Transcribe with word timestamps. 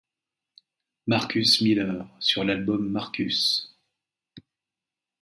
Marcus 1.05 1.61
Miller, 1.61 2.05
sur 2.19 2.43
l'album 2.43 2.89
Marcus. 2.89 3.71